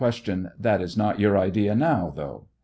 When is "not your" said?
0.97-1.37